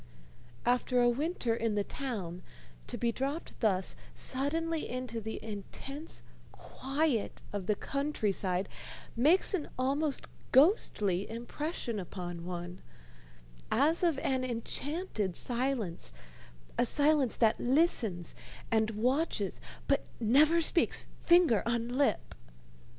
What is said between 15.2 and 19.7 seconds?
silence, a silence that listens and watches